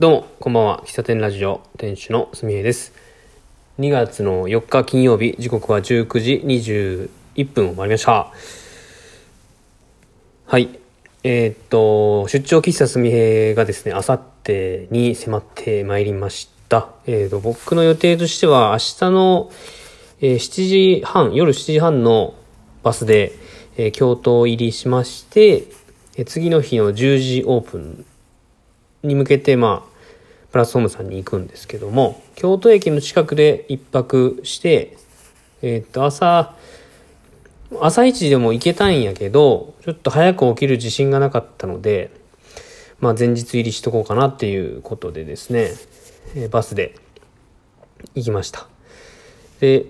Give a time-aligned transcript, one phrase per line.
[0.00, 0.84] どうも、こんばんは。
[0.86, 2.92] 喫茶店ラジオ店主のすみへです。
[3.80, 6.40] 2月の4日金曜日、時刻は19時
[7.36, 8.32] 21分を回りました。
[10.46, 10.78] はい。
[11.24, 16.90] えー、っと、出張喫茶すみへがですね、あさってに迫ってまいりました。
[17.08, 19.50] えー、っと、僕の予定としては、明日の、
[20.20, 22.34] えー、7時半、夜7時半の
[22.84, 23.32] バスで、
[23.76, 25.64] え京都入りしまして、
[26.16, 28.06] え次の日の10時オープン
[29.02, 29.98] に向けて、まあ、
[30.50, 34.96] プラスホームさんに行くんですけども、京都駅の近くで一泊して、
[35.62, 36.54] えー、っと、朝、
[37.80, 42.10] 朝一でも行けたんやけど、ちょっと早く起きる自信がなかったので、
[43.00, 45.70] まあ前日入りしとこうかなっていうことでですね、
[46.34, 46.94] えー、バスで
[48.14, 48.66] 行きました。
[49.60, 49.86] で、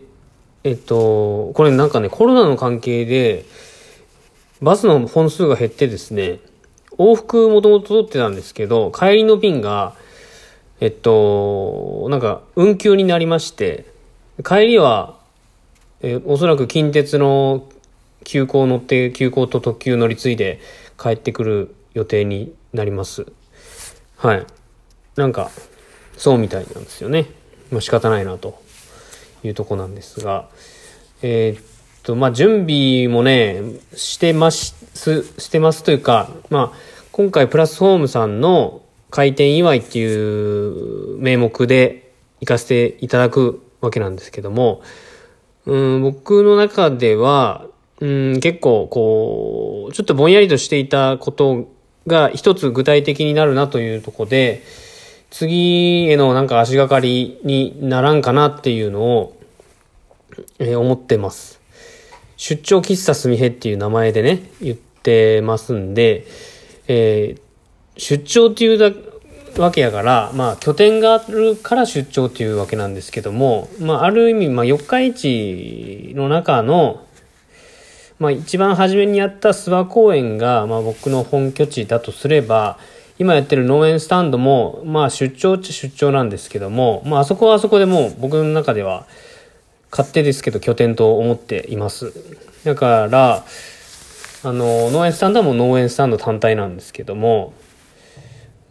[0.65, 3.45] えっと、これなんかね、コロナの関係で、
[4.61, 6.41] バスの本数が減ってですね、
[6.97, 9.95] 往復もともと取ってたんですけど、帰りの便が、
[10.81, 13.87] えっと、なんか運休になりまして、
[14.45, 15.17] 帰りは、
[16.01, 17.69] えおそらく近鉄の
[18.25, 20.61] 急行乗って、急行と特急乗り継いで
[21.01, 23.27] 帰ってくる予定になります。
[24.17, 24.47] はい。
[25.17, 25.51] なんか、
[26.17, 27.27] そうみたいなんですよね。
[27.71, 28.61] まあ仕方ないなと
[29.43, 30.49] いうとこなんですが、
[31.23, 31.63] えー、っ
[32.09, 33.61] と、まあ、準備もね、
[33.95, 34.75] してます、
[35.39, 36.79] してますというか、まあ、
[37.13, 44.81] 今回プラスホームさんの開店祝いっていう名目で行かせていただくわけなんですけども、
[45.67, 47.67] うん、僕の中では、
[48.01, 51.69] うん、結構こう、ちょっとぼんやりとしていたこと
[52.07, 54.63] が一つ具体的になるなというとこで、
[55.29, 59.39] 次へのなんか足がかりにならんかなっていうのを、
[60.59, 61.58] えー、思ってます。
[62.39, 66.25] 出張喫茶すみへっていう名前でね、言ってますんで、
[66.87, 68.93] えー、出張っていうだ
[69.61, 77.05] わけやから、まあ、拠点があるから出張っていうわけなんですけども、まあ、ある意味、まあ、四日市の中の、
[78.21, 82.79] まあ、一番初めにやった諏訪公園が、まあ、僕の本拠地だとすれば、
[83.19, 89.09] 今やってる農園スタンドも、まあ、出張っちゃ出張なんですけども、まあ、あそこはあそこでもう僕の中では、
[89.91, 92.13] 勝手ですけど拠点と思っています。
[92.65, 93.45] だから、
[94.45, 97.53] あの、農園スタンドはもう農園スタンド単体なんですけども、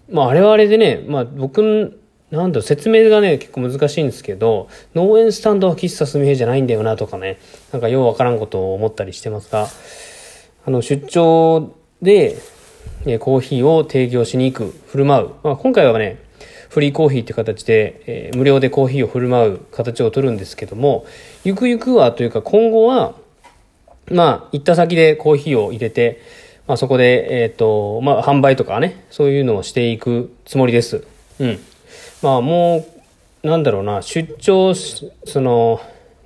[0.09, 2.00] まああれはあれでね、まあ僕、
[2.31, 7.38] なんだろ説明がね、結構難しいんですけど、農園スタンドは喫茶すみへじゃないんだよなとかね、
[7.72, 9.67] なんかようわからんことを思ったりしてますが、
[10.66, 12.38] あの、出張で、
[13.19, 15.29] コーヒーを提供しに行く、振る舞う。
[15.44, 16.17] まあ今回はね、
[16.69, 21.05] フリーコーヒーっていう形で、えー、無料でコーヒーを振る舞う形を取るんですけども、
[21.44, 23.16] ゆくゆくはというか今後は、
[24.11, 26.22] まあ、行った先でコーヒーを入れて、
[26.67, 31.06] まあそこで、えっ、ー、と、まあ販売とかね、そういうのをしていくつもりです。
[31.39, 31.59] うん。
[32.22, 32.85] まあも
[33.44, 35.09] う、なんだろうな、出張、そ
[35.41, 35.79] の、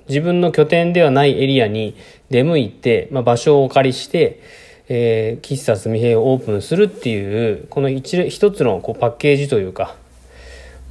[0.08, 1.94] 自分の拠点ではないエリアに
[2.28, 4.40] 出向いて、まあ場所をお借りして、
[4.88, 9.94] えー、喫茶すみへをオープンするっていう、この一一つのこうパッケージというか、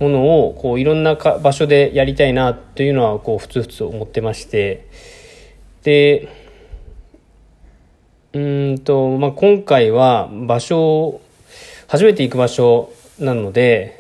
[0.02, 4.88] ものをこういろんな場所でやりたいなというのはこうふつふつ思ってまして。
[5.84, 6.28] で
[8.34, 11.22] うんと、まあ、今回は場所を
[11.88, 14.00] 初めて行く場所なので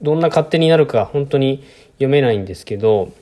[0.00, 3.12] どんな勝手になるか本当に読めないんですけど、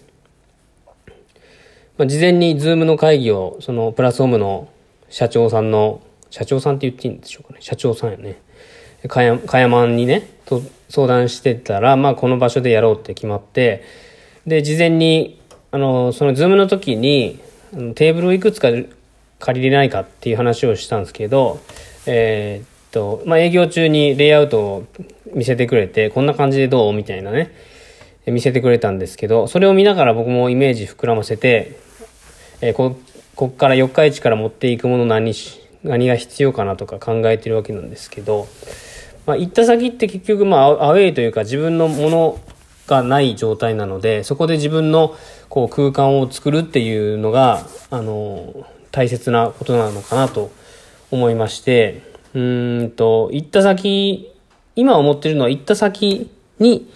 [1.99, 4.69] まあ、事前にズームの会議をそのプラスホームの
[5.09, 6.00] 社長さんの
[6.31, 7.60] 社長さんって言っていいんでしょうかね。
[7.60, 8.41] 社長さんやね。
[9.09, 13.84] かや、まんにね、と相談してたら、まあこの場所でやろうって決まって、
[14.47, 15.41] で、事前に、
[15.71, 17.41] あの、そのズームの時に、
[17.94, 18.69] テーブルをいくつか
[19.39, 21.61] 借りれないかっていう話をしたんですけど、
[22.06, 24.87] えー、っと、まあ営業中にレイアウトを
[25.34, 27.53] 見せてくれて、こんな感じでどうみたいなね、
[28.27, 31.78] 見せてくれたんですけど、それを見ながら僕もイメージ膨らませて、
[32.61, 32.97] えー、こ、
[33.34, 38.49] こっから四日市から持っていくもの何し、何が必要かなとか考えてるわけなんですけど、
[39.26, 42.40] まあ、行った先って結局、まあ、アウェイというか自分のもの
[42.87, 45.17] がない状態なので、そこで自分の
[45.49, 50.50] こう空間を作るっていうのが、あの、大切なことなのかなと
[51.11, 52.02] 思いまして、
[52.34, 54.32] うんと、行った先、
[54.76, 56.90] 今思ってるのは行った先に、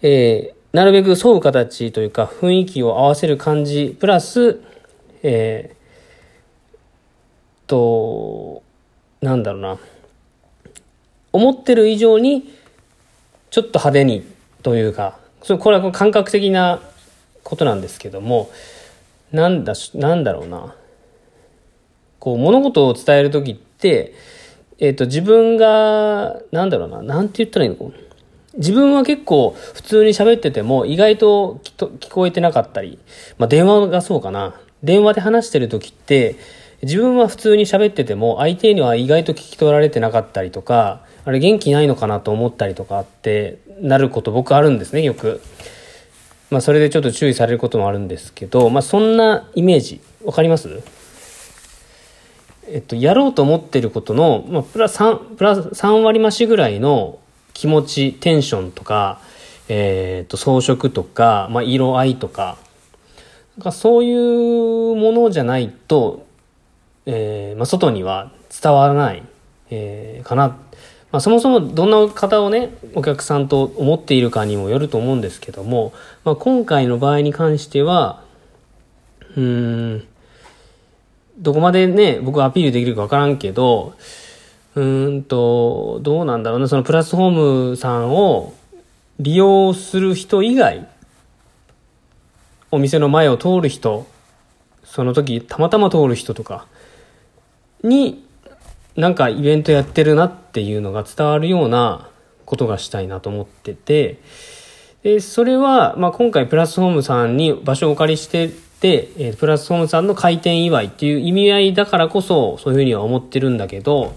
[0.00, 4.60] えー、なるべく沿う形というか雰囲気を合わせる感じ、プラス、
[5.22, 8.62] えー、と、
[9.20, 9.78] なんだろうな。
[11.34, 12.48] 思ってる以上に
[13.50, 14.24] ちょっと派手に
[14.62, 15.18] というか
[15.58, 16.80] これは感覚的な
[17.42, 18.50] ことなんですけども
[19.32, 20.76] なんだなんだろうな。
[22.20, 24.14] こう物事を伝える時って、
[24.78, 27.02] えっ、ー、と自分がなんだろうな。
[27.02, 27.96] なんて言ったらいいのか。
[28.56, 33.00] 自分は結構普通に喋ってても意外と聞こえてなかったり、
[33.36, 34.54] まあ電話がそうかな。
[34.84, 36.36] 電話で話してる時って、
[36.84, 45.40] 自分は普通に喋ってても相手には意外と聞き取られてなかったりとか、あれ元気ないのかなと思ったりとかってなること僕あるんですね、よく。
[46.50, 50.82] まあそれでちょっと注意されることもあるんですけど、まあそんなイメージ、わかります？
[52.66, 57.18] えっと、やろうと思ってることの、まあ、プラス3、プラ3割増しぐらいの
[57.52, 59.20] 気持ち、テンションとか、
[59.68, 62.56] えっと、装飾とか、まあ、色合いとか、
[63.58, 66.24] なんかそういうものじゃないと、
[67.06, 68.30] えー、まあ、外には
[68.62, 69.22] 伝わらない、
[69.70, 70.56] えー、かな。
[71.12, 75.92] まあ、そもそもどんな方をね、お客さんと思っているかにもよると思うんですけども、
[76.24, 78.22] まあ、今回の場合に関しては、
[79.36, 80.06] うん、
[81.38, 83.94] どこまでね、僕アピールできるかわからんけど、
[84.74, 88.54] うんと、どうなんだろうな、そのプラスホームさんを
[89.20, 90.88] 利用する人以外、
[92.72, 94.06] お店の前を通る人、
[94.84, 96.66] その時たまたま通る人とか
[97.84, 98.24] に、
[98.96, 102.08] なんかイベントやってるなっていうのが伝わるような
[102.44, 104.18] ことがしたいなと思ってて、
[105.02, 108.48] で、それは、まあ、今回プラスホームさんに場所をお借りして
[108.80, 114.14] て、え、プラスホームさんの開店祝いっていう意味合いだからこそ、そういうふうには思ってるんだけど、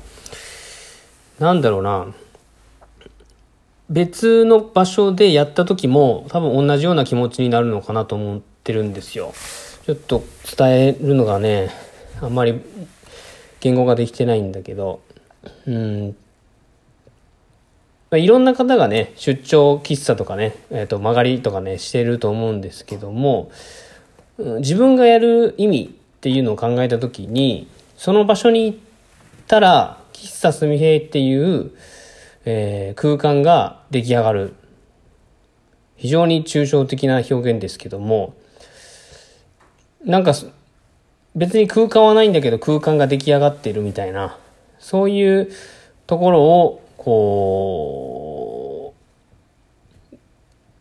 [1.40, 2.08] なんだろうな、
[3.90, 9.34] 別の場所でやった時も多分同じような気持ちになるのかなと思ってるんですよ。
[9.86, 10.24] ちょっと
[10.58, 11.70] 伝えるのがね、
[12.22, 12.62] あんまり
[13.60, 15.02] 言語ができてないんだけど、
[15.66, 16.16] うん。
[18.10, 23.52] まあ、いろんな方がね、出張喫茶とかね、えっ、ー、と、曲がりとかね、してると思うんですけども、
[24.38, 28.78] 自分がやる意味っていうのを考えた時にその場所に行っ
[29.48, 31.72] たら喫茶すみへいっていう、
[32.46, 34.54] えー、空間が出来上がる
[35.96, 38.36] 非常に抽象的な表現ですけども
[40.06, 40.34] なんか
[41.38, 44.38] 別に空間はないんだけど空間が出来上がってるみたいな
[44.80, 45.50] そういう
[46.06, 48.94] ところをこ
[50.12, 50.18] う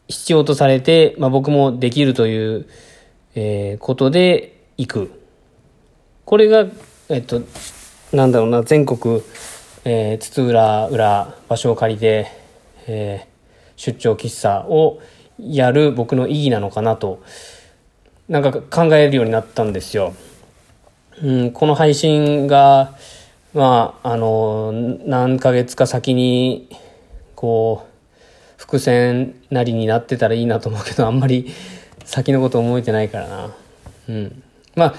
[0.09, 2.67] 必要とされて、まあ、僕もできるという
[3.39, 5.23] えー、ことで行く。
[6.25, 6.67] これが、
[7.11, 7.43] えっと、
[8.13, 9.23] なんだろうな、全国、
[9.85, 12.29] えー、津々浦々場所を借りて、
[12.87, 15.01] えー、出張喫茶を
[15.39, 17.23] やる僕の意義なのかなと、
[18.27, 20.15] なんか考えるようになったんですよ。
[21.23, 22.95] うん、この配信が、
[23.55, 24.73] まあ、あの、
[25.07, 26.69] 何ヶ月か先に、
[27.35, 27.97] こう、
[28.59, 31.51] 伏線なりになってたらいいなと思うけど、あんまり
[32.05, 33.55] 先のこと覚えてないからな。
[34.09, 34.43] うん。
[34.75, 34.95] まあ、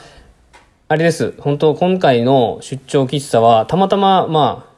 [0.88, 1.34] あれです。
[1.40, 4.72] 本当今回の出張喫茶は、たまたま、ま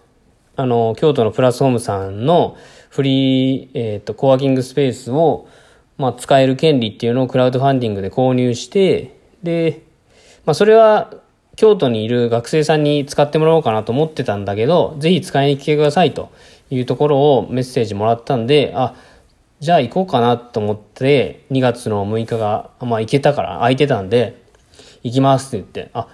[0.58, 2.58] あ、あの、京都のプラスホームさんの
[2.90, 5.48] フリー、えっ、ー、と、コワーキングスペースを、
[5.98, 9.84] まあ、使える権利っていうのをクラウドファンディングで購入して、で、
[10.46, 11.14] まあ、それは、
[11.60, 16.32] 京都にいる学生さんに使ってもらおうかなと思ってたんだけど、ぜひ使いに来てくださいと
[16.70, 18.96] いうところをメッセージもらったんで、あ、
[19.60, 24.42] じゃあ行こうかなと思って、2月の6日が、まあ行けたから空いてたんで、
[25.04, 26.08] 行きますって言って、あ、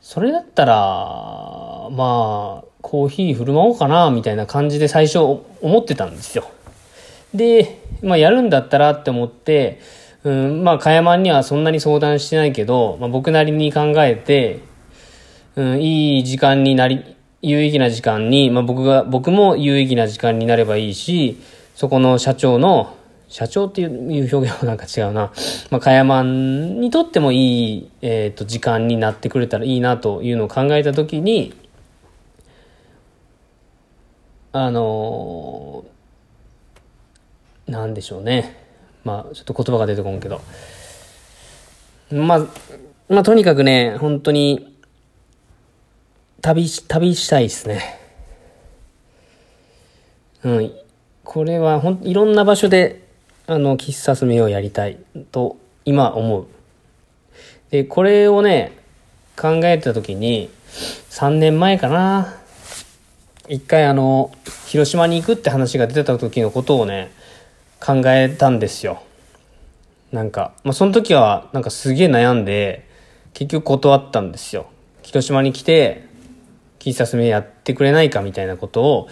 [0.00, 0.74] それだったら、
[1.92, 5.42] まあ、コーヒー振る舞おうかな、みたいな感じで最初思
[5.78, 6.50] ってたんですよ。
[7.32, 9.78] で、まあやるんだったらって思って、
[10.24, 14.68] うん、まあ、かやまんにはそんなに相談してないけど、まあ僕なりに考えて、
[15.56, 21.38] うん、いい時間になり、有意義な時間に、まあ僕が、僕も有意義な時間になればいいし、
[21.74, 22.96] そこの社長の、
[23.28, 25.32] 社長っていう表現はなんか違うな。
[25.70, 31.54] まあ、かやまんにとってもいい、えっ、ー、と、時間になってくれたらいいなというのを考えたときに、
[34.52, 38.56] あのー、なんでしょうね。
[39.04, 40.40] まあ、ちょっと言葉が出てこんけど。
[42.10, 42.46] まあ、
[43.08, 44.69] まあ、とにかくね、本当に、
[46.42, 47.98] 旅し、旅したいですね。
[50.42, 50.72] うん。
[51.24, 53.06] これはほんいろんな場所で
[53.46, 54.98] あの喫茶すめをやりたい
[55.32, 56.46] と今思う。
[57.70, 58.72] で、これをね、
[59.36, 60.50] 考えた時に
[61.10, 62.36] 3年前かな。
[63.48, 64.32] 一回あの、
[64.66, 67.10] 広島に行くって話が出てた時のことをね、
[67.80, 69.02] 考えたんですよ。
[70.12, 72.88] なんか、まあ、その時はなんかすげえ悩んで、
[73.34, 74.66] 結局断ったんですよ。
[75.02, 76.09] 広島に来て、
[76.80, 79.08] 喫茶すめやってくれないかみたいなことを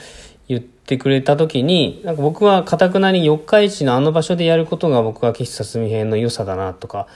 [0.49, 7.07] 言ってくれた時に、なんか僕はかたくなに四日市のあの場所でやることが僕は喫茶すみ編の良さだなとか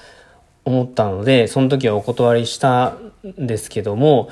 [0.65, 4.29] 思ったので、その時はお断りしたんですけども、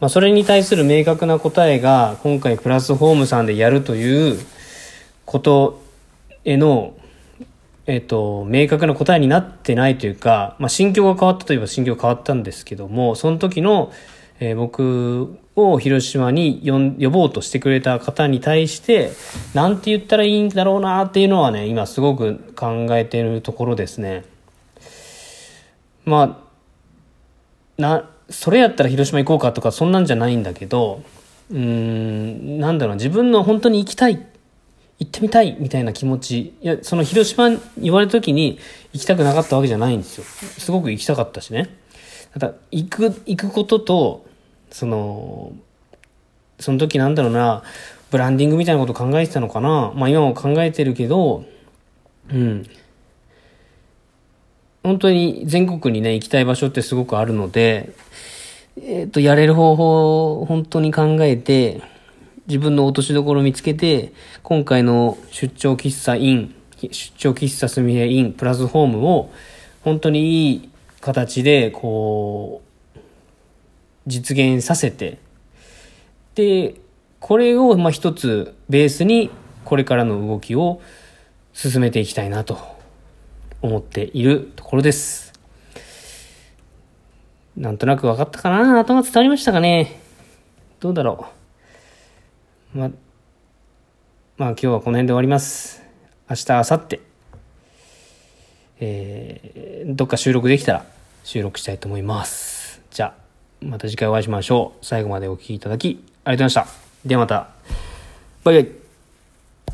[0.00, 4.38] まあそれに対する明確な答えが今回プラスホームさんでやるという
[5.24, 5.80] こと
[6.44, 6.94] への、
[7.86, 13.92] えっ、と、明確な答えになってないというか、まあ、心境が変わったといえば心境が変わったんですけども、その時の、
[14.40, 19.12] えー、僕を広島に呼ぼうとしてくれた方に対して、
[19.54, 24.24] なんて言ったらいいんだろうなっていうのはね、今すごく考えているところですね。
[26.04, 26.42] ま
[27.78, 31.02] あ、な、それやったら広島行こうかとかそんなんじゃないんだけど、
[31.50, 34.26] うーん、なんだろう、自分の本当に行きたい、
[34.98, 38.58] 行ってみたいみたいな気持ち、いや、その広島に言われた時に
[38.94, 40.24] 行きたくなかったわけじゃないんですよ。
[40.24, 41.76] すごく行きたかったしね。
[42.32, 44.31] ただ、行く、行くことと、
[44.72, 45.52] その、
[46.58, 47.62] その時なんだろうな、
[48.10, 49.92] ブランディングみたいなこと考えてたのかな。
[49.94, 51.44] まあ今も考えてるけど、
[52.30, 52.66] うん。
[54.82, 57.92] 本当に全国にね、行きたい場所ってすごくあるので、
[58.76, 61.82] えっ、ー、と、やれる方法を本当に考えて、
[62.48, 64.12] 自分の落としどころを見つけて、
[64.42, 69.30] 今回の出張喫茶イン、出張喫茶すみへインプラスホームを、
[69.82, 72.71] 本当にいい形で、こう、
[74.06, 75.18] 実現させて、
[76.34, 76.74] で、
[77.20, 79.30] これを、まあ一つベースに、
[79.64, 80.80] これからの動きを
[81.52, 82.58] 進めていきたいなと
[83.60, 85.32] 思っているところです。
[87.56, 90.00] なんとなく分かったかな頭伝わりましたかね
[90.80, 91.26] どうだろ
[92.74, 92.90] うま、
[94.38, 95.82] まあ今日はこの辺で終わります。
[96.28, 97.00] 明日、明後日、
[98.80, 100.86] えー、どっか収録できたら
[101.24, 102.80] 収録したいと思います。
[102.90, 103.21] じゃあ、
[103.62, 104.84] また次回お会いしましょう。
[104.84, 107.08] 最後までお聴きいただき、ありがとうございました。
[107.08, 107.48] ではまた。
[108.44, 108.81] バイバイ。